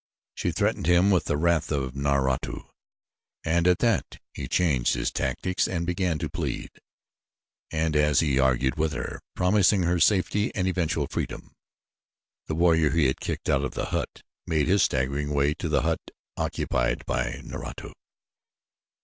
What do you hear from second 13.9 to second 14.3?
hut